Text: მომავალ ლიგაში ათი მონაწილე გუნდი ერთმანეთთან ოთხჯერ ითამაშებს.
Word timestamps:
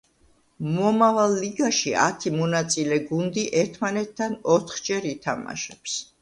მომავალ 0.75 1.35
ლიგაში 1.41 1.93
ათი 2.03 2.31
მონაწილე 2.37 2.97
გუნდი 3.11 3.45
ერთმანეთთან 3.61 4.35
ოთხჯერ 4.55 5.07
ითამაშებს. 5.13 6.01